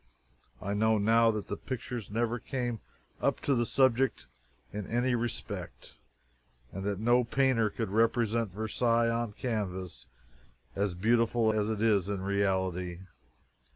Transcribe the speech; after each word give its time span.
I 0.59 0.73
know 0.73 0.97
now 0.97 1.29
that 1.29 1.47
the 1.47 1.55
pictures 1.55 2.09
never 2.09 2.39
came 2.39 2.79
up 3.21 3.39
to 3.41 3.53
the 3.53 3.67
subject 3.67 4.25
in 4.73 4.87
any 4.87 5.13
respect, 5.13 5.93
and 6.73 6.83
that 6.85 6.99
no 6.99 7.23
painter 7.23 7.69
could 7.69 7.89
represent 7.91 8.49
Versailles 8.51 9.09
on 9.11 9.33
canvas 9.33 10.07
as 10.75 10.95
beautiful 10.95 11.53
as 11.53 11.69
it 11.69 11.83
is 11.83 12.09
in 12.09 12.21
reality. 12.21 13.01